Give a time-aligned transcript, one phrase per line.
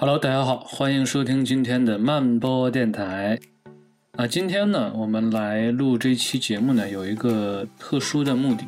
[0.00, 3.36] Hello，大家好，欢迎收听今天的慢播电台。
[4.12, 8.64] 啊，今天呢，我们来录这期节目呢，有一个特殊的目的。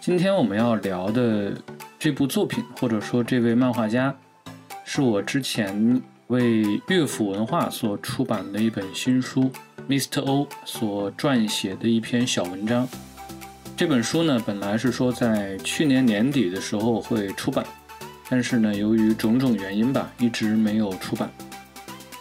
[0.00, 1.52] 今天我们要聊的
[1.98, 4.14] 这部作品，或者说这位漫画家，
[4.84, 9.50] 是我之前为乐府文化所出版的一本新书
[9.88, 10.20] ，Mr.
[10.24, 12.88] O 所撰写的一篇小文章。
[13.76, 17.66] 这本书呢，本来是说在去年年底的时候会出版。
[18.32, 21.30] 但是呢，由于种种原因吧，一直没有出版。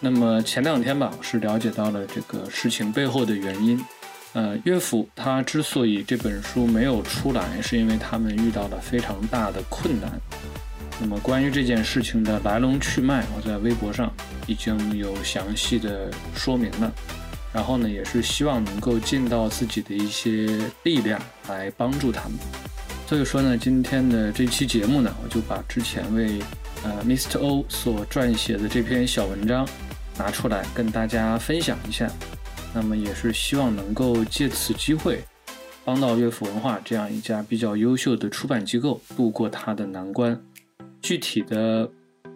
[0.02, 3.82] 那么前两天吧，是了解到了这个事情背后的原因。
[4.34, 10.12] 呃，乐府他之所以这本书没有出来，是因为他们遇到了非常大的困难。
[11.00, 14.12] 那么关于这件事情的来龙去脉，我在微博上
[14.48, 16.92] 已经有详细的说明了。
[17.54, 22.38] 然后呢，也是希望能够尽到自己的一些力量来帮助他们。
[23.12, 26.40] 所以说呢，今天的这期节目呢，我就把之前为
[26.82, 27.40] 呃 Mr.
[27.40, 29.68] O 所撰写的这篇小文章
[30.18, 32.10] 拿出来跟大家分享一下。
[32.74, 35.22] 那么也是希望能够借此机会
[35.84, 40.42] 帮到乐府文化这样一家比较优秀的出版机构度过它的难关。
[41.02, 41.92] 具体的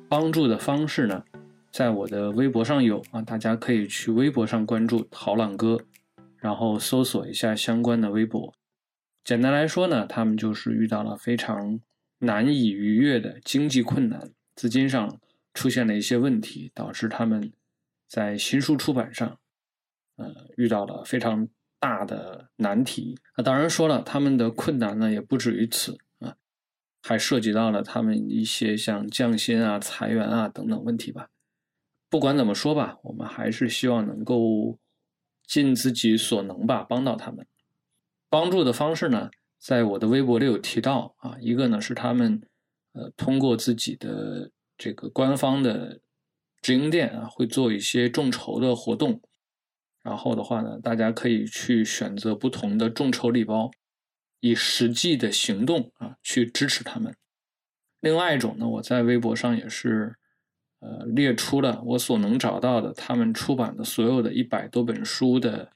[0.09, 1.23] 帮助的方式呢，
[1.71, 5.79] 在我的微博上有啊，大家可以去微博上关注陶朗哥，
[6.39, 8.53] 然后搜索一下相关的微博。
[9.25, 11.79] 简单来说呢，他们就是遇到了非常
[12.19, 15.19] 难以逾越的经济困难，资金上
[15.55, 17.51] 出现了一些问题，导致他们
[18.07, 19.39] 在新书出版上，
[20.17, 21.47] 呃，遇到了非常
[21.79, 23.17] 大的难题。
[23.35, 26.35] 那当然说了，他们的困难呢也不止于此啊，
[27.01, 31.29] 还涉及到了他们一些像降薪啊、裁员啊等等问题吧。
[32.11, 34.77] 不管怎么说吧，我们还是希望能够
[35.47, 37.43] 尽自己所能吧，帮到他们。
[38.29, 42.41] 帮助的方式呢，在我的微博里有提到啊，一个呢是他们
[42.93, 46.01] 呃通过自己的这个官方的
[46.61, 49.21] 直营店啊，会做一些众筹的活动，
[50.01, 53.71] 然后的话呢，大家可以去选择不同的众筹礼包，
[54.39, 57.15] 以实际的行动啊去支持他们。
[58.01, 60.15] 另外一种呢，我在微博上也是
[60.79, 65.71] 呃列出了我所能找到的他们出版的所有的一百多本书的。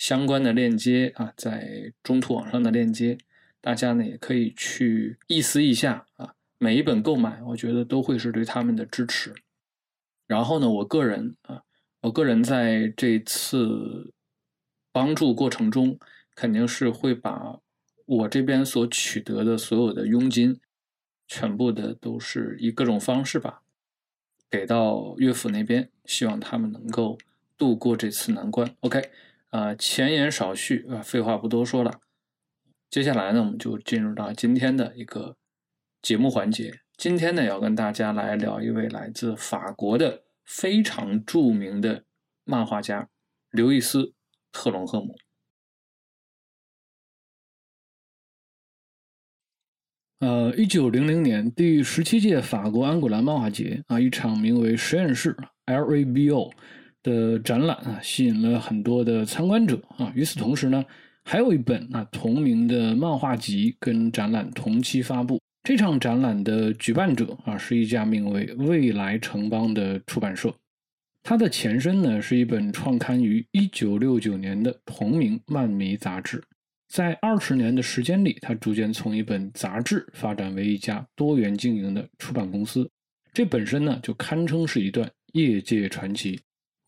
[0.00, 3.18] 相关的链接啊，在中途网上的链接，
[3.60, 6.34] 大家呢也可以去意思一下啊。
[6.56, 9.34] 每一本购买，我觉得都会是对他们的支持。
[10.26, 11.64] 然后呢，我个人啊，
[12.00, 14.14] 我个人在这次
[14.90, 15.98] 帮助过程中，
[16.34, 17.60] 肯定是会把
[18.06, 20.58] 我这边所取得的所有的佣金，
[21.28, 23.60] 全部的都是以各种方式吧，
[24.48, 27.18] 给到岳父那边，希望他们能够
[27.58, 28.74] 度过这次难关。
[28.80, 29.10] OK。
[29.50, 32.00] 啊，前言少叙啊，废话不多说了。
[32.88, 35.36] 接下来呢，我们就进入到今天的一个
[36.02, 36.80] 节目环节。
[36.96, 42.04] 今天呢，要跟大家来聊一位来自法国的非常著名的
[42.44, 43.08] 漫画家
[43.50, 44.02] 刘易斯·
[44.52, 45.16] 特隆赫姆。
[50.18, 55.34] 呃，一九零零年第十七届法国安古兰漫画节啊，一场名为“实验室
[55.66, 56.52] ”（LABO）。
[57.02, 60.12] 的展览啊，吸引了很多的参观者啊。
[60.14, 60.84] 与此同时呢，
[61.24, 65.40] 还有一本啊同名的漫画集跟展览同期发布。
[65.62, 70.54] 这场展览的举办者啊，是一家名为未来城邦的出版社。
[71.22, 76.42] 它的前身呢，是一本创刊于1969年的同名漫迷杂志。
[76.88, 82.90] 在二十年的时间里，它逐渐从一本杂志发展为一家多元经营的出版公司。
[83.34, 86.40] 这本身呢，就堪称是一段业界传奇。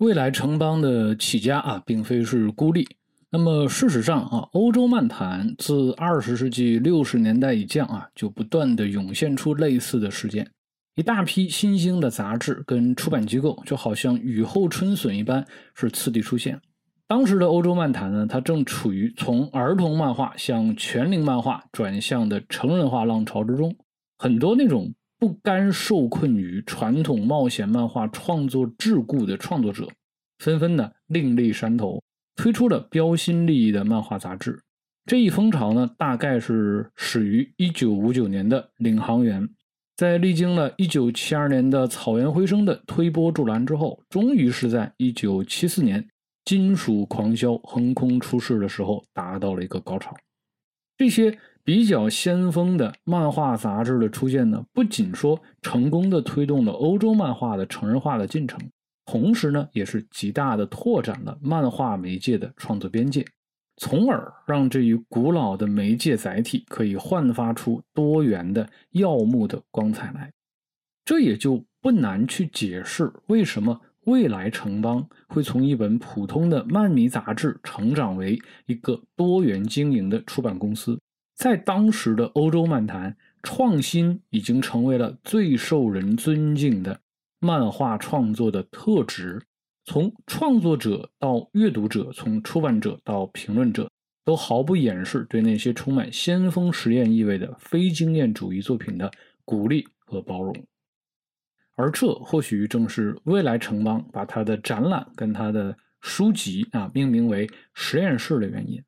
[0.03, 2.85] 未来城邦的起家啊，并非是孤立。
[3.31, 10.51] 那么事实上啊，欧洲漫坛自二十世纪六十年代以降啊，就不断的涌现出类似的事件。
[10.97, 16.61] 一大批新兴的杂志跟出版机构，就好像雨后春笋一般，是次第出现。
[17.07, 23.77] 当时的欧洲漫坛呢，它正处于从儿童漫画向全龄漫画转向的成人化浪潮之中，
[24.19, 24.93] 很多那种。
[25.23, 29.87] 不甘受困于传统冒险漫画创作桎梏的创作者，
[30.41, 32.03] 纷纷呢另立山头，
[32.35, 34.59] 推出了标新立异的漫画杂志。
[35.07, 39.45] 这一风潮呢，大概是始于1959年的《领航员》，
[39.97, 46.03] 在历经了1972年的《草原回声》的推波助澜之后，终于是在1974年
[46.45, 50.13] 《金属狂销》横空出世的时候，达到了一个高潮。
[50.99, 51.39] 这些。
[51.65, 58.59] 比较先锋的漫画杂志的出现呢，不仅说成功的推动了欧洲漫画的成人化的进程，
[59.07, 63.25] 同时呢，也是极大的拓展了漫画媒介的创作边界，
[63.77, 70.33] 从而让这一古老的媒介载体可以焕发出多元的耀目的光彩来。
[71.05, 78.37] 这也就不难去解释为什么未来城邦会从一本普通的漫迷杂志成长为
[78.67, 80.99] 一个多元经营的出版公司。
[81.43, 87.01] 在当时的欧洲漫坛，创新已经成为了最受人尊敬的
[87.41, 89.43] 漫画创作的特质。
[89.85, 93.91] 从创作者到阅读者，从出版者到评论者，
[94.25, 99.11] 都毫不掩饰对那些充满先锋实验意味的非经验主义作品的
[99.45, 100.55] 鼓励和包容。
[101.75, 108.81] 而这或许正是未来城邦把他的展览跟他的书籍啊命名为实验室的原因。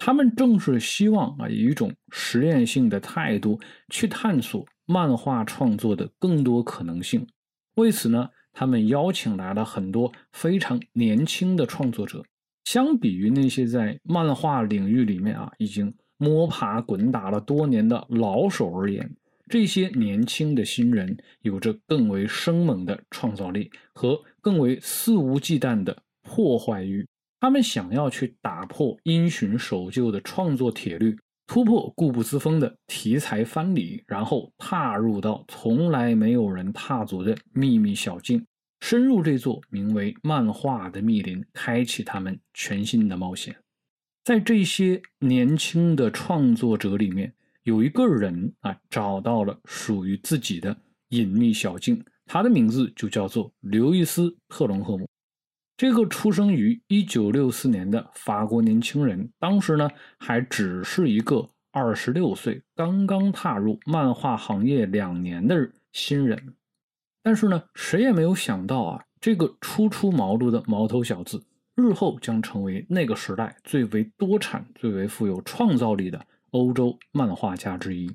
[0.00, 3.60] 他们正是希望啊以一种实验性的态度
[3.90, 7.24] 去探索漫画创作的更多可能性。
[7.76, 8.28] 为此呢。
[8.52, 12.24] 他们邀请来了很多非常年轻的创作者，
[12.64, 19.08] 相比于那些在漫画领域里面啊已经摸爬滚打了多年的老手而言，
[19.48, 27.06] 这些年轻的新人有着更为生猛的创造力和更为肆无忌惮的破坏欲。
[27.40, 38.44] 他们想要去打破因循守旧的创作铁律，突破固步自封的题材藩篱，然后踏入到从来没有人踏足的秘密小径。
[38.80, 43.56] 深入这座名为漫画的密林，开启他们全新的冒险。
[44.22, 47.32] 在这些年轻的创作者里面，
[47.62, 50.76] 有一个人啊，找到了属于自己的
[51.08, 52.04] 隐秘小径。
[52.26, 55.08] 他的名字就叫做刘易斯·特隆赫姆。
[55.80, 59.88] 这个出生于1964年的法国年轻人，当时呢
[60.18, 66.52] 还只是一个26岁、刚刚踏入漫画行业两年的新人。
[67.22, 71.42] 但是呢，谁也没有想到啊，这个初出茅庐的毛头小子，
[71.74, 78.12] 日后将成为那个时代最为多产、最为富有创造力的欧洲漫画家之一。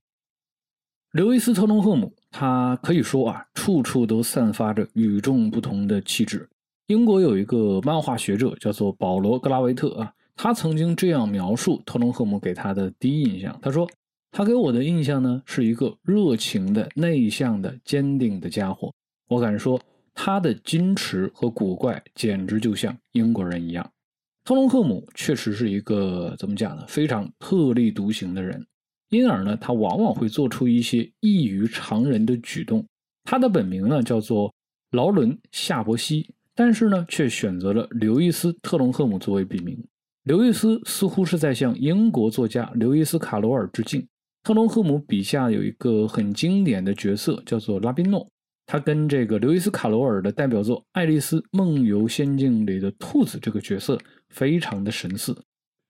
[1.13, 6.47] 刘易斯·特隆赫姆，他可以说啊，处处都散发着与众不同的气质。
[6.87, 13.89] 英国有一个漫画学者叫做保罗·格拉维特啊，他曾经这样描述特隆赫姆给他的第一印象，他说。
[14.37, 18.93] 他给我的印象呢，是一个热情的、内向的、坚定的家伙。
[19.29, 19.79] 我敢说，
[20.13, 23.89] 他的矜持和古怪简直就像英国人一样。
[24.43, 26.83] 特隆赫姆确实是一个怎么讲呢？
[26.85, 28.67] 非常特立独行的人，
[29.07, 32.85] 因而呢，他往往会做出一些异于常人的举动。
[33.23, 34.53] 他的本名呢叫做
[34.91, 39.77] 劳伦·夏伯西，但是呢，却选择了刘易斯·特隆赫姆作为笔名。
[40.23, 44.07] 刘易斯似乎是在向英国作家刘易斯·卡罗尔致敬。
[44.43, 48.27] 特隆赫姆笔下有一个很经典的角色，叫做拉宾诺。
[48.67, 53.99] 他跟这个刘易斯·卡罗尔的代表作《爱丽丝梦游仙境》里的兔子这个角色
[54.29, 55.35] 非常的神似。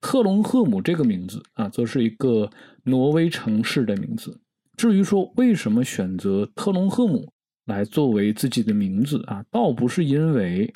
[0.02, 2.50] 特隆赫姆这个名字啊，则是一个
[2.84, 4.38] 挪威城市的名字。
[4.78, 7.32] 至于说为什么选择特隆赫姆
[7.66, 10.74] 来作为自己的名字啊，倒不是因为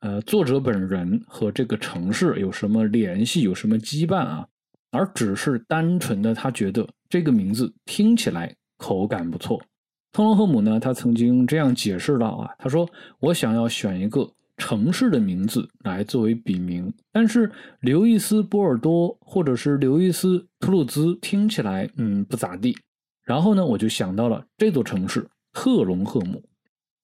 [0.00, 4.46] 呃作者本人和这个城市有什么联系、有什么羁绊啊，
[4.90, 6.88] 而只是单纯的他觉得。
[7.08, 9.60] 这个名字听起来口感不错。
[10.12, 12.88] 特隆赫姆呢，他曾经这样解释到啊，他说
[13.18, 17.50] ：“我想要选一个城市的名字来作为笔名，但是
[17.80, 22.76] 刘易斯·波尔多或者是刘易斯·图鲁兹听起来嗯不咋地。
[23.24, 26.42] 然后呢，我就想到了这座城市特隆赫姆。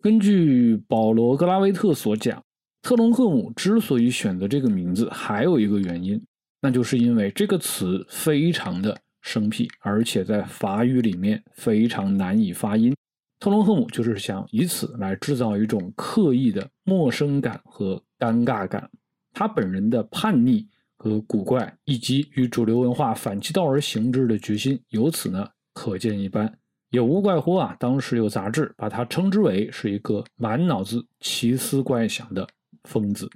[0.00, 2.42] 根据保罗·格拉维特所讲，
[2.82, 6.22] 特隆赫姆之所以选择这个名字，还有一个原因，
[6.60, 12.94] 那就是因为这个词非常的。”生僻，而且在法语里面非常难以发音。
[13.40, 18.88] 特隆赫姆就是想以此来制造一种刻意的陌生感和尴尬感。
[19.32, 26.56] 他本人的叛逆和古怪，以及与主流文化反其道而行之的决心，由此呢可见一斑。
[26.96, 32.48] 也无怪乎啊，当时有杂志把他称之为是一个满脑子奇思怪想的
[32.84, 33.30] 疯子。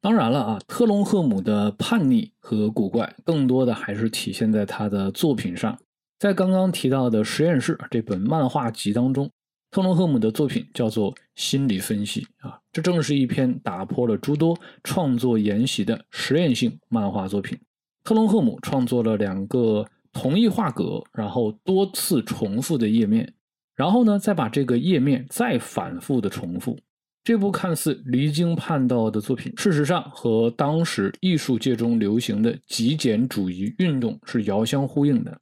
[0.00, 5.78] 当然了啊，特隆赫姆的叛逆和古怪，更多的还是体现在他的作品上。
[6.18, 9.30] 在刚刚提到的《实验室》这本漫画集当中，
[9.70, 17.56] 特隆赫姆的作品叫做《心理分析》啊，这正是一篇打破了诸多创作沿袭的实验性漫画作品。
[18.02, 23.32] 特隆赫姆创作了两个同一画格，然后多次重复的页面，
[23.74, 26.78] 然后呢，再把这个页面再反复的重复。
[27.24, 35.40] 这部看似离经叛道的作品，事实上和当时艺术界中流行的极简主义运动是遥相呼应的。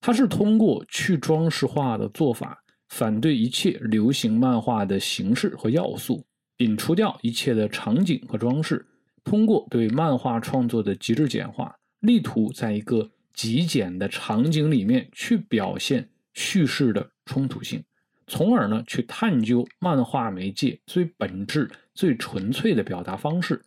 [0.00, 2.56] 它是通过去装饰化的做法，
[2.90, 6.24] 反对一切流行漫画的形式和要素，
[6.56, 8.86] 摒除掉一切的场景和装饰，
[9.24, 13.10] 通过对漫画创作的极致简化，力图在一个
[13.40, 17.82] 极简的场景里面去表现叙事的冲突性。
[18.26, 23.62] 从而呢去探究漫画媒介最本质、最纯粹的表达方式。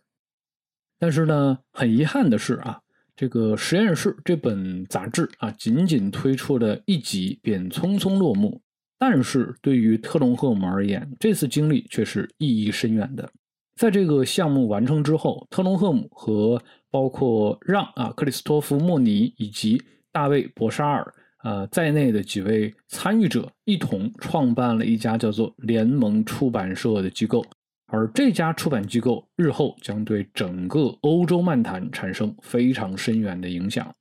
[0.96, 2.80] 但是呢，很遗憾的是啊，
[3.16, 8.62] 这个实验室这本杂志啊，仅仅推出了一集便匆匆落幕。
[8.96, 13.28] 但是对于特隆赫姆而言，这次经历却是意义深远的。
[13.76, 21.12] 在这个项目完成之后，特隆赫姆和包括让啊克里斯托弗莫尼以及大卫博沙尔
[21.42, 27.44] 呃在内的几位参与者一同创办了一家叫做联盟出版社的机构，
[27.86, 33.92] 而这家出版机构日后将对整个欧洲漫坛产生非常深远的影响。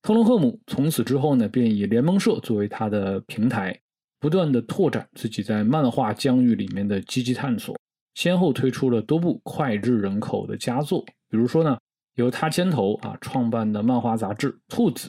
[0.00, 3.78] 特隆赫姆从此之后呢，便以联盟社作为他的平台，
[4.18, 7.76] 不断的拓展自己在漫画疆域里面的积极探索。
[8.14, 11.78] 先后推出了多部脍炙人口的佳作，比如说呢，
[12.14, 15.08] 由他牵头啊创办的漫画杂志《兔子》，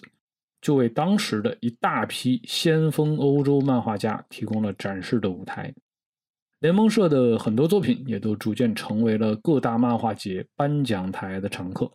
[0.62, 5.74] 就为当时的一大批先锋欧洲漫画家提供了展示的舞台。
[6.60, 11.91] 联盟社的很多作品也都逐渐成为了各大漫画节颁奖台的常客。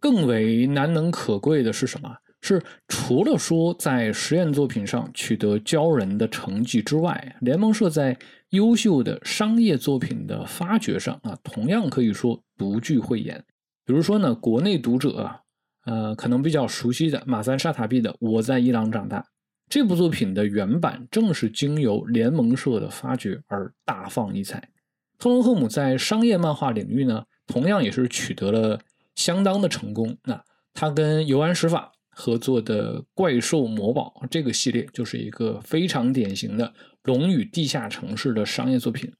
[0.00, 2.16] 更为难能可贵的是什么？
[2.44, 8.18] 是除了说在实验作品上取得骄人的成绩之外，联盟社在
[8.50, 13.44] 优秀的商业作品的发掘上啊，同样可以说独具慧眼。
[13.86, 15.40] 比如说呢，国内读者啊，
[15.84, 19.20] 呃，可能比较熟悉的马三沙塔币的《我在伊朗长大》
[19.68, 24.68] 这部作品的原版，正是经由联盟社的发掘而大放异彩。
[25.16, 28.80] 特隆赫姆在商业漫画领域呢，同样也是取得了
[29.14, 30.16] 相当的成功。
[30.24, 30.42] 那
[30.74, 31.92] 他跟尤安史法。
[32.14, 39.12] 合作的《怪兽魔堡》这个系列就是一个非常典型的龙与地下城市的商业作品，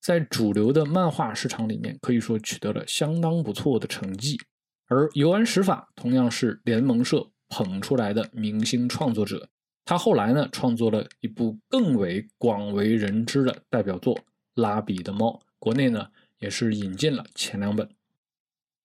[0.00, 4.38] 在主流的漫画市场里面可以说取得了相当不错的成绩。
[4.86, 9.48] 而尤安史法同样是联盟社捧出来的明星创作者，
[9.84, 14.14] 他后来呢创作了一部更为广为人知的代表作
[14.54, 16.06] 《拉比的猫》，国内呢
[16.38, 17.88] 也是引进了前两本。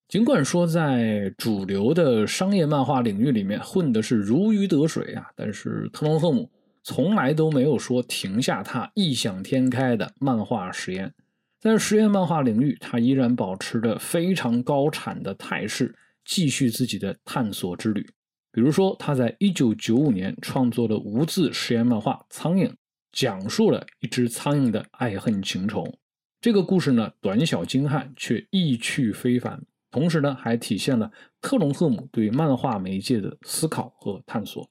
[0.08, 6.52] 尽管说在主流的商业漫画领域里面混的是如鱼得水啊，但是特隆赫姆
[6.84, 11.12] 从来都没有说停下他异想天开的漫画实验。
[11.60, 15.96] 在实验漫画领域，他依然保持着非常高产的态势，
[16.26, 18.06] 继续自己的探索之旅。
[18.52, 22.68] 比如说，他在1995年创作的无字实验漫画《苍蝇》，
[23.14, 25.92] 讲述了一只苍蝇的爱恨情仇。
[26.40, 29.64] 这个故事呢，短小精悍，却意趣非凡。
[29.94, 31.10] 同时呢，还体现了
[31.40, 34.68] 特隆赫姆对漫画媒介的思考和探索。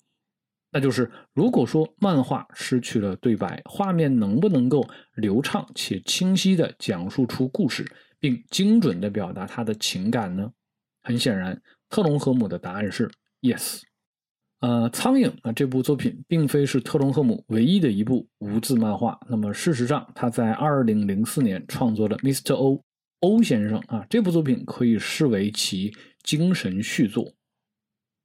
[0.73, 7.85] 那就是，如果说漫画失去了对白，画面能不能够流畅且清晰地讲述出故事，
[8.19, 10.51] 并精准地表达他的情感呢？
[11.03, 13.09] 很显然，特隆赫姆的答案是
[13.43, 13.81] yes。
[14.61, 19.21] 呃，苍蝇啊，这部作品并非是特隆赫姆唯一的一部无字漫画。
[19.29, 22.55] 那么，事实上，他在2004年创作了 Mr.
[22.55, 22.83] O。
[23.23, 27.33] 欧先生啊，这部作品可以视为其精神续作，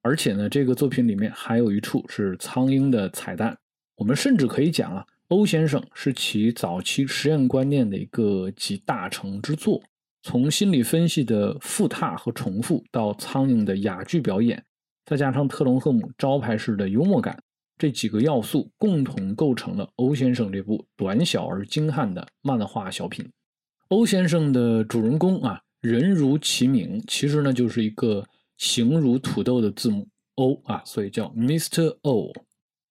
[0.01, 3.55] 而且呢，这个作品里面还有一处是苍蝇的彩蛋。
[3.95, 9.79] 我们甚至可以讲啊，欧先生是其早期实验观念的一个集大成之作。
[10.23, 14.65] 从心理分析的复沓和重复，到苍蝇的哑剧表演，
[15.05, 17.39] 再加上特隆赫姆招牌式的幽默感，
[17.77, 23.23] 这几个要素共同构成了欧先生这部短小而精悍的漫画小品。
[23.89, 28.25] 欧先生的主人公啊，人如其名，其实呢就是一个
[28.57, 31.95] 形如土豆的字母 O 啊，所以叫 Mr.
[32.01, 32.33] O。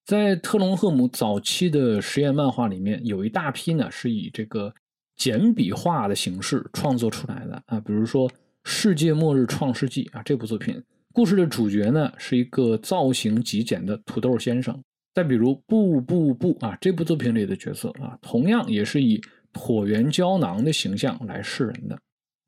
[0.07, 4.73] 在特隆赫姆早期的实验漫画里面，有一大批呢是以这个
[5.17, 8.26] 简笔画的形式创作出来的啊，比如说
[8.65, 14.83] 《世界末日创世纪》啊这部作品，故事的主角呢是一个造型极简的土豆先生。
[15.12, 19.21] 再比如《不不不》啊这部作品里的角色啊，同样也是以。
[19.57, 21.99] 椭圆胶囊的形象来示人的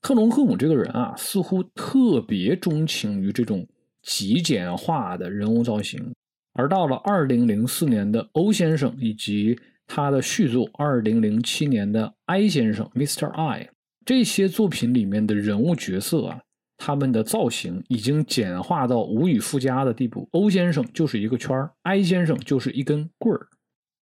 [0.02, 3.66] 特隆赫姆这个人啊，似乎特别钟情于这种
[4.02, 6.12] 极简化的人物造型。
[6.52, 13.26] 而到了二零零四年的欧先生以及他的续作二零零七年的 I 先生 Mr.
[13.28, 13.70] I
[14.04, 16.40] 这些作品里面的人物角色啊，
[16.76, 20.28] 他们的造型已经简化到无以复加的地步。
[20.32, 23.48] 欧先生就是一个圈儿，I 先生就是一根棍儿。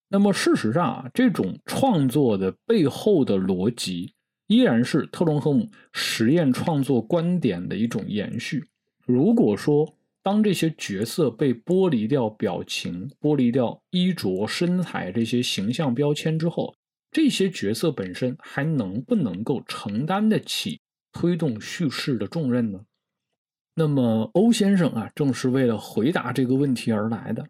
[0.08, 4.14] 那么事实上啊，这种创作的背后的逻辑，
[4.46, 8.64] 依然是特隆赫姆实验创作观点的一种延续。
[9.04, 16.74] 如果说当这些角色被剥离掉表情、剥离掉衣着、身材这些形象标签之后，
[17.10, 20.80] 这些角色本身还能不能够承担得起
[21.12, 22.80] 推动叙事的重任呢？
[23.74, 27.46] 那么欧先生啊，正是为了回答这个问题而来的。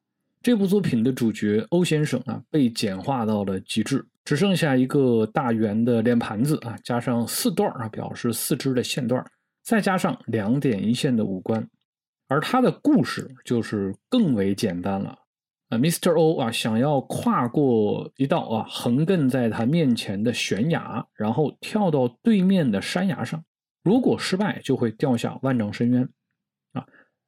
[0.47, 9.29] 这部作品的主角欧先生啊，被简化到了极致，只剩下一个大圆的脸盘子啊，加上四段啊，表示四肢的线段，
[9.65, 11.69] 再加上两点一线的五官，
[12.29, 15.19] 而他的故事就是更为简单了。
[15.71, 16.17] 啊，Mr.
[16.17, 23.43] O 啊，想要跨过一道啊横亘在他面前的悬崖，然后跳到对面的山崖上，
[23.83, 26.09] 如果失败，就会掉下万丈深渊。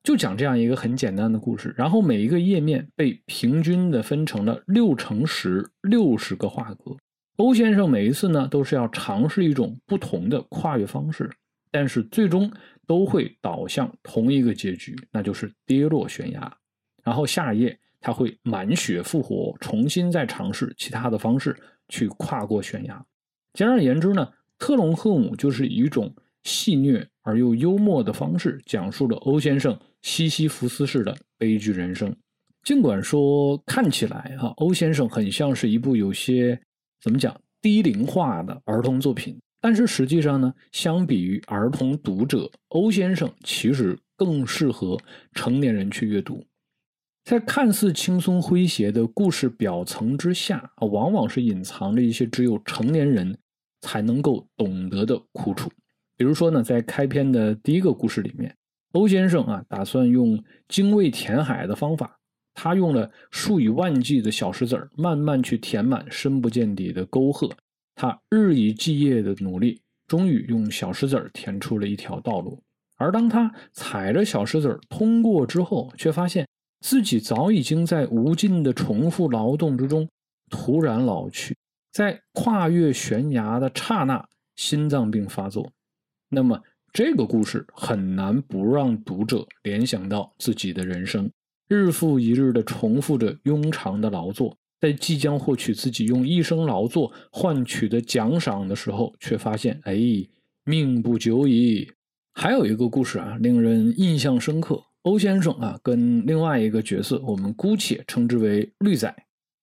[0.02, 6.96] 就讲这样一个很简单的故事，然后每一个页面被平均的分成了六乘十六十个画格。
[7.36, 11.30] 欧先生每一次呢都是要尝试一种不同的跨越方式，
[11.70, 12.50] 但是最终
[12.86, 16.56] 都会导向同一个结局，那就是跌落悬崖。
[17.04, 21.54] 然后下一页他会满血复活，重新再尝试其他的方式
[21.88, 23.04] 去跨过悬崖。
[23.52, 24.28] 简而言之呢，
[24.58, 26.14] 特隆赫姆就是以一种
[26.44, 29.78] 戏谑而又幽默的方式讲述了欧先生。
[30.08, 32.16] 西西弗斯式的悲剧人生，
[32.62, 36.58] 尽管说看起来哈，欧先生很像是一部有些
[37.02, 44.98] 怎么讲低龄化的儿童作品，但是实际上呢，相比于儿童读者，欧先生其实更适合
[45.34, 46.42] 成年人去阅读。
[47.24, 53.36] 在看似轻松诙谐的故事表层之下，啊，往往是隐藏着一些只有成年人
[53.82, 55.70] 才能够懂得的苦楚。
[56.16, 58.54] 比如说呢，在开篇的第一个故事里面。
[58.92, 62.18] 欧先生啊，打算用精卫填海的方法。
[62.54, 67.54] 他用了数以万计的小石子儿，慢慢去填满深不见底的沟壑。
[67.95, 72.61] 他日以继夜的努力，终于用小石子儿填出了一条道路。
[72.97, 76.49] 而当他踩着小石子儿通过之后，却发现
[76.80, 80.09] 自己早已经在无尽的重复劳动之中
[80.50, 81.57] 突然老去。
[81.92, 84.26] 在跨越悬崖的刹那，
[84.57, 85.71] 心脏病发作。
[86.30, 86.61] 那么。
[86.92, 91.30] 这个故事很难不让读者联想到自己的人生，
[91.68, 99.97] 日复一日的重复着庸长的劳作，在即将获取自己用一生劳作换取的奖赏的时候，却发现，哎，
[100.64, 101.88] 命不久矣。
[102.33, 104.83] 还有一个故事啊，令人印象深刻。
[105.03, 109.14] 欧先生啊，跟另外一个角色，我们姑且称之为绿仔，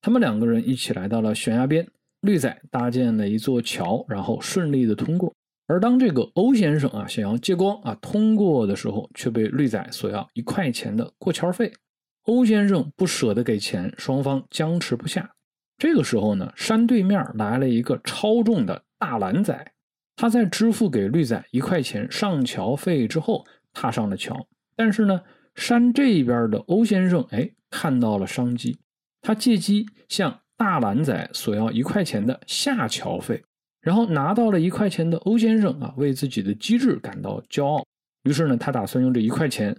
[0.02, 1.88] 他们两个人一起来到了悬崖边，
[2.22, 5.34] 绿仔搭建了一座桥，然后顺利的通过。
[5.68, 11.74] 而当这个欧先生啊想要借光啊通过的时候，却被绿仔索要一块钱的过桥费。
[12.24, 15.32] 欧先生不舍得给钱，双方僵持不下。
[15.78, 19.74] 这个时候呢，山对面来了一个超重的大蓝仔，
[20.16, 24.48] 他在支付给绿仔一块钱上桥费之后，踏上了桥。
[24.76, 25.22] 但是呢，
[25.56, 28.78] 山这边的欧先生哎看到了商机，
[29.22, 33.44] 他借机向大蓝仔索要一块钱的下桥费。
[33.86, 37.86] 然后拿到了一块钱的欧先生啊，为自己的机智感到骄傲。
[38.24, 39.78] 于是呢，他打算用这一块钱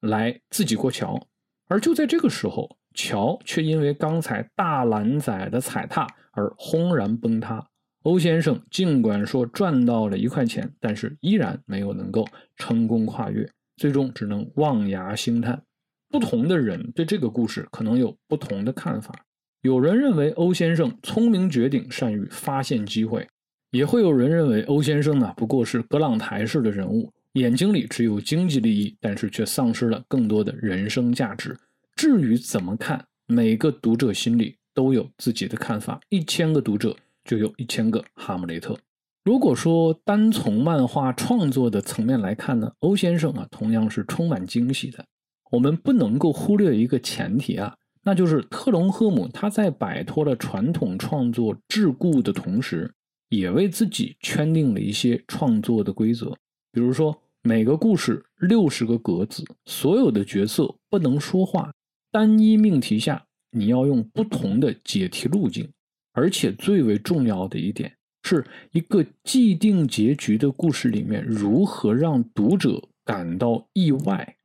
[0.00, 1.24] 来自己过桥。
[1.68, 7.64] 而就在这个时候，桥却因为刚才大蓝仔的踩踏而轰然崩塌。
[8.02, 15.62] 欧先生尽管说赚到了一块钱，但是依然没有能够成功跨越，最终只能望崖兴叹。
[16.08, 19.14] 不同的人对这个故事可能有不同的看法。
[19.62, 23.28] 有人认为欧先生聪明绝顶，善于发现机会。
[23.74, 31.58] 也会有人认为欧先生呢不过是格朗台式的人物，眼睛里只有经济利益，但是却丧失了更多的人生价值。
[31.96, 35.98] 至于怎么看，每个读者心里都有自己的看法。
[36.08, 38.78] 一千个读者就有一千个哈姆雷特。
[39.24, 45.04] 如果说单从漫画创作的层面来看呢，欧先生啊同样是充满惊喜的。
[45.50, 52.94] 我们不能够忽略一个前提啊，那就是特隆赫姆他在摆脱了传统创作桎梏的同时。
[53.28, 56.36] 也为自己圈定了一些创作的规则，
[56.70, 61.72] 比如说每个故事六十个格子，所有的角色不能说话，
[62.10, 65.68] 单一命题下你要用不同的解题路径，
[66.12, 74.36] 而且最为重要的一点是一个既定结局的故事里面如何让读者感到意外。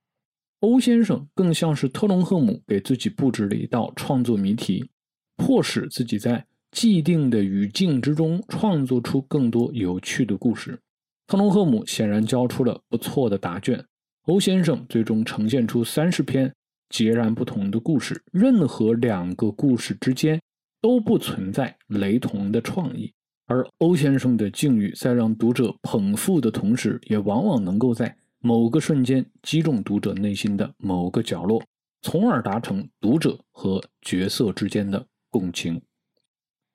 [0.62, 4.90] 欧先生更像是特隆赫姆给自己布置了一道创作谜题，
[5.38, 6.46] 迫使自己在。
[6.72, 10.80] 既定的语境之中，创作出更多有趣的故事。
[11.28, 13.84] 特隆赫姆显然交出了不错的答卷。
[14.26, 16.54] 欧先生最终呈现出三十篇
[16.90, 20.40] 截然不同的故事，任何两个故事之间
[20.82, 23.12] 都不存在雷同的创意。
[23.48, 31.64] 而欧先生的境遇在让读者捧腹的同时，也往往能够在某个瞬间击中读者内心的某个角落，
[32.04, 35.82] 从而达成读者和角色之间的共情。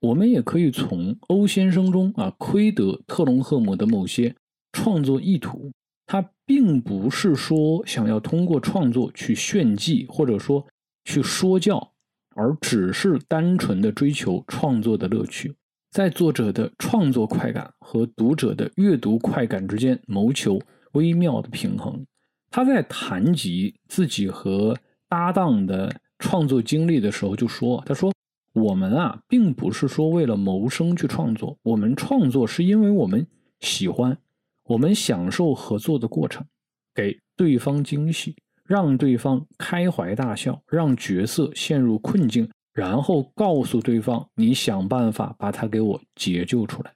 [0.05, 4.35] 我们也可以从欧先生中啊窥得特隆赫姆的某些
[4.73, 5.73] 创作意图。
[6.07, 10.67] 他并不是说想要通过创作去炫技，或者说
[11.05, 11.93] 去说教
[12.37, 15.55] 而只是单纯的追求创作的乐趣，
[15.91, 20.61] 在作者的创作快感和读者的阅读快感之间谋求
[20.93, 22.05] 微妙的平衡。
[22.51, 24.77] 他在谈及自己和
[25.09, 28.13] 搭档的创作经历的时候就说：“他说
[28.55, 33.27] 我们啊，并不是说为了谋生去创作，我们创作是因为我们
[33.61, 34.17] 喜欢，
[34.65, 36.47] 我们享受合作的过程，
[36.95, 38.35] 给对方惊喜。”
[38.67, 46.91] 让对方开怀大笑，让角色陷入困境，然后告诉对方：“你想办法把他给我解救出来。”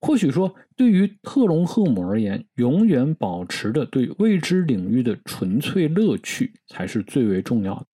[0.00, 7.86] 或许说，对于特隆赫姆而言，永远保持着对未知领域的纯粹乐趣才是最为重要的，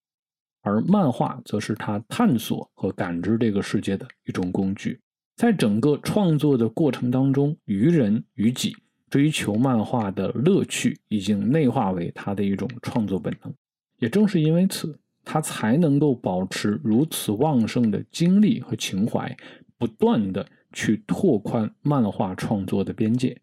[0.66, 5.00] 而漫画则是他探索和感知这个世界的一种工具。
[5.37, 8.76] 在整个创作的过程当中，于人于己。
[9.09, 13.55] 追求漫画的乐趣已经内化为他的一种创作本能，
[14.00, 19.35] 也正是因为此，他才能够保持如此旺盛的精力和情怀，
[19.79, 23.40] 不断的去拓宽漫画创作的边界。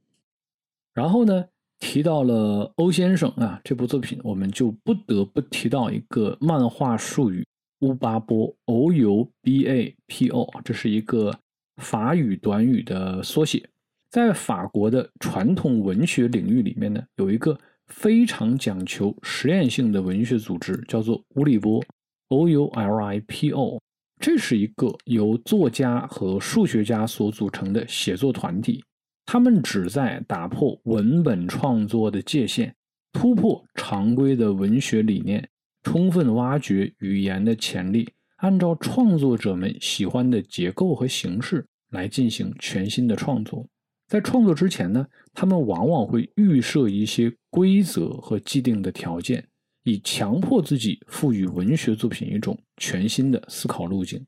[0.93, 1.45] 然后呢，
[1.83, 7.45] 提到了欧先生啊，这部作品我们就不得不提到一个漫画术语
[7.83, 11.37] “乌巴波 ”（O U B A P O），这是一个
[11.81, 13.61] 法语短语的缩写。
[14.09, 21.83] 在法国的传统文学领域里面呢，有一个非常讲求实验性的文学组织，叫做乌里波
[22.29, 23.77] （O U L I P O）。
[24.21, 28.81] 这是一个由作家和数学家所组成的写作团体，
[29.25, 32.75] 他们旨在打破文本创作的界限，
[33.12, 35.49] 突破常规的文学理念，
[35.81, 43.67] 充分挖掘语言的潜力，按照创作者们喜欢的结构和形式来进行全新的创作。
[44.07, 49.47] 在创作之前呢，他们往往会预设一些规则和既定的条件，
[49.83, 54.23] 以强迫自己赋予文学作品一种全新的思考路径。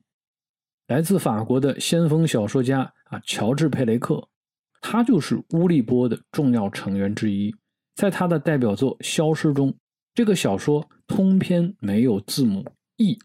[0.88, 4.28] 来自法国的先锋小说家啊，乔治·佩雷克，
[4.80, 7.54] 他就是乌利波的重要成员之一。
[7.94, 9.74] 在他的代表作《消失》中，
[10.14, 12.64] 这个小说通篇没有字母
[12.98, 13.18] E，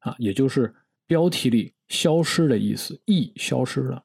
[0.00, 0.74] 啊，也就是
[1.06, 4.02] 标题里“消失”的意思，E 消失了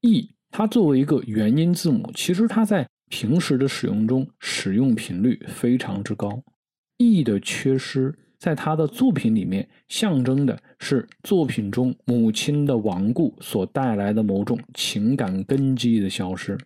[0.00, 0.34] ，E。
[0.50, 6.42] 它作为一个元音字母，其实它在平时的使用中使用频率非常之高。
[6.98, 16.58] E 的缺失，在他的作品里面象征的是作品中母亲的亡故所带来的某种情感根基的消失。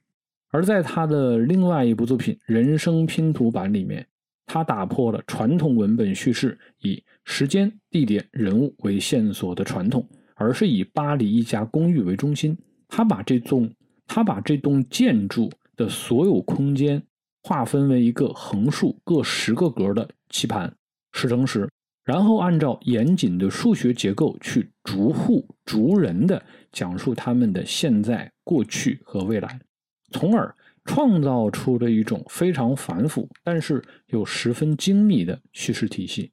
[0.50, 4.06] 而在他的另外一部作品《人生拼图版》里面，
[4.46, 12.56] 他打破了传统文本叙事以时间、地点、人物为线索的传统，而是以巴黎一家公寓为中心。
[12.88, 13.70] 他把这栋
[14.06, 17.02] 他把这栋建筑的所有空间
[17.42, 20.74] 划分为一个横竖各十个格的棋盘
[21.18, 21.66] 十乘十，
[22.04, 29.58] 然后按照严谨的数学结构去逐户逐人的讲述他们的现在、过去和未来，
[30.12, 36.30] 从而创造出了一种非常繁复但是又十分精密的叙事体系。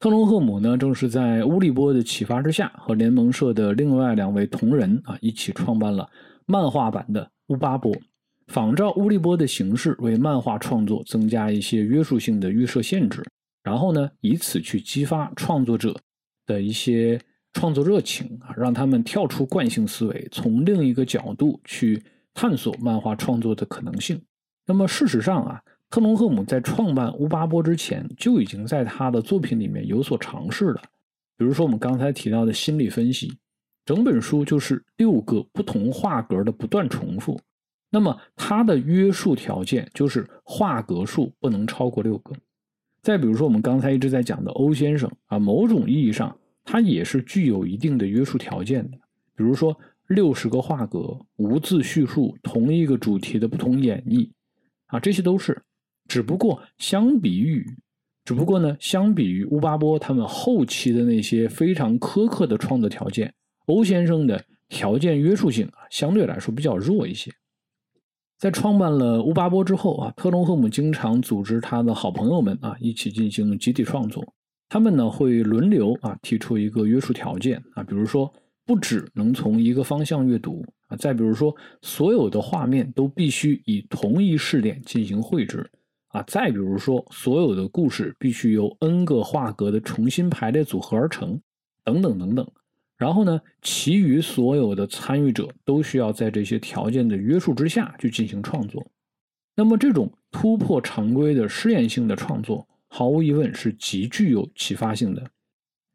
[0.00, 6.10] 特隆赫姆呢，正是在乌利波的启发之下，和联盟社的另外两位同仁啊一起创办了
[6.46, 7.94] 漫画版的乌巴波，
[8.48, 13.24] 仿照乌利波的形式，为漫画创作增加一些约束性的预设限制，
[13.66, 15.92] 然后呢，以此去激发创作者
[16.46, 17.20] 的一些
[17.52, 22.00] 创作热情啊，让他们跳出惯性思维，从另一个角度去
[22.32, 24.22] 探索漫画创作的可能性。
[24.64, 25.60] 那么事实上啊。
[25.88, 30.82] 特隆赫姆在创办乌巴波之前，就已经在他的作品里面有所尝试了。
[31.38, 33.32] 比如说，我们刚才提到的心理分析，
[33.84, 37.40] 整本书就是六个不同画格的不断重复。
[37.88, 42.34] 那么，它的约束条件就是画格数不能超过六个。
[43.06, 48.98] 再比如说，我们刚才一直在讲的欧先生啊，某种意义上，他也是具有一定的约束条件的。
[49.36, 54.28] 比如说，六十个画格，无字叙述，同一个主题的不同演绎
[54.86, 55.56] 啊，这些都是。
[56.08, 57.64] 只不过相比于，
[58.24, 63.32] 只不过呢，相比于乌巴波他们后期的那些非常苛刻的创作条件，
[63.66, 67.30] 欧先生的条件约束性啊，相对来说比较弱一些。
[68.38, 74.24] 在创办了乌巴波之后啊，特隆赫姆经常组织他的好朋友们啊一起进行集体创作。
[74.68, 78.32] 他们呢会轮流啊提出一个约束条件啊，比如说
[78.64, 85.70] 不只能从一个方向阅读啊，再比如说所有的画面都必须以同一视点进行绘制。
[86.08, 91.38] 啊，再比如说，所有的故事必须由 n 个画格的重新排列组合而成，
[91.84, 92.48] 等等等等。
[92.96, 98.86] 然后呢，其余所有的参与者都需要在这些条件的约束之下去进行创作。
[99.54, 105.30] 那么，这种突破常规的试验性的创作，毫无疑问是极具有启发性的。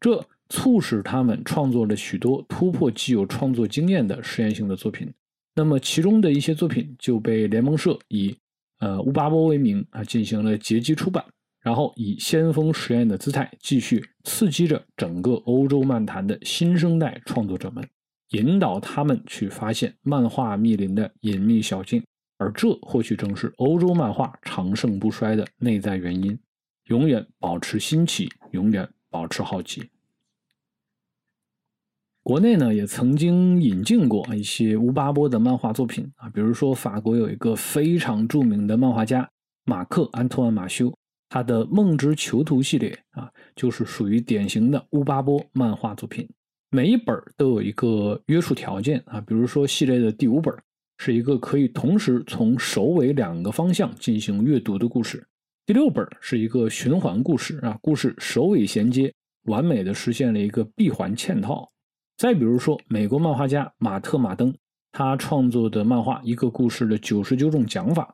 [0.00, 5.12] 这促使他们创作了许多突破既有创作经验的试验性的作品。
[5.54, 8.36] 那么其中的一些作品就被联盟社以
[8.78, 11.24] 呃乌巴波为名啊进行了结集出版，
[11.62, 17.88] 然后以先锋实验的姿态继续刺激着整个欧洲漫坛的新生代创作者们，
[18.30, 22.02] 引导他们去发现漫画密林的隐秘小径。
[22.38, 26.36] 而这或许正是欧洲漫画长盛不衰的内在原因，
[26.86, 29.88] 永远保持新奇，永远保持好奇。
[32.24, 39.30] 国内呢也曾经引进过一些乌巴波的漫画作品啊，比如说法国有一个非常著名的漫画家
[39.64, 40.92] 马克·安托万·马修，
[41.32, 46.28] 他的《梦之囚徒》系列啊，就是属于典型的乌巴波漫画作品。
[46.70, 50.54] 每一本都有一个约束条件啊，比如说系列的第五本。
[50.98, 55.26] 是一个可以同时从首尾两个方向进行阅读的故事。
[55.64, 59.12] 第六本是一个循环故事啊，故事首尾衔接，
[59.44, 61.66] 完美的实现了一个闭环嵌套。
[62.18, 64.54] 再比如说，美国漫画家马特·马登，
[64.92, 68.04] 他创作的漫画《一个故事的九十九种讲法》，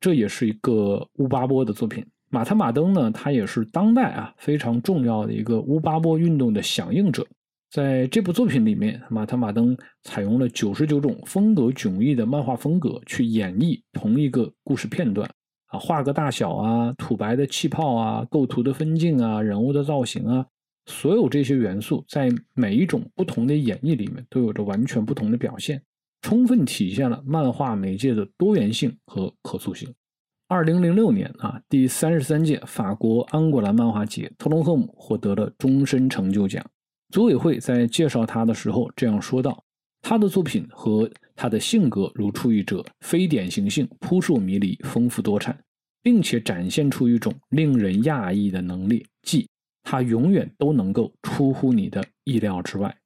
[0.00, 2.06] 这也是一个乌巴波的作品。
[2.30, 7.26] 马特·马登呢，他也是当代啊非常重要的一个乌巴波运动的响应者。
[7.70, 15.28] 在这部作品里面，马特·马登采用了九十九种风格迥异的漫画风格去演绎同一个故事片段
[15.66, 20.46] 啊，画个大小啊，土白的气泡啊，构图的分镜啊，人物的造型啊，
[20.86, 25.82] 所有这些元素在每一种不同的演绎里面都有着完全不同的表现，
[26.22, 29.92] 充分体现了漫画媒介的多元性和可塑性。
[30.50, 36.64] 二零零六年啊，第三十三届法国安果兰漫画节，特隆赫姆获得了终身成就奖。
[37.10, 39.62] 组委会在介绍他的时候这样说道
[40.00, 45.54] ：“他的作品和他的性格如出一辙，非典型性扑朔迷离、丰富多产，
[46.02, 49.46] 并且展现出一种令人讶异的能力，即
[49.82, 52.96] 他永远都能够出乎你的意料之外。”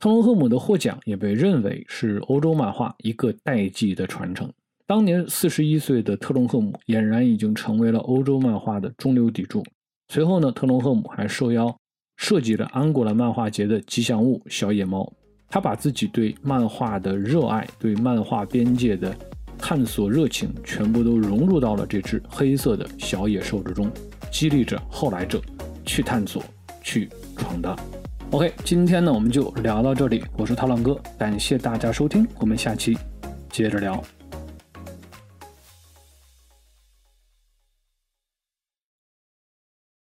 [0.00, 4.52] 特隆赫姆的获奖也被认为是欧洲漫画一个代际的传承。
[4.90, 9.64] 当年四十一岁的特隆赫姆俨然已经成为了欧洲漫画的中流砥柱。
[10.08, 11.72] 随后呢，特隆赫姆还受邀。
[12.16, 15.08] 设计了安果兰漫画节的吉祥物小野猫，
[15.48, 19.14] 他把自己对漫画的热爱、对漫画边界的
[19.56, 23.88] 探索热情，全部都融入到了这只黑色的小野兽之中，
[24.32, 25.40] 激励着后来者
[25.86, 26.42] 去探索、
[26.82, 27.78] 去闯荡。
[28.32, 32.98] OK，今天呢我们就聊到这里，我是涛浪哥，感谢大家收听，我们下期
[33.50, 34.02] 接着聊。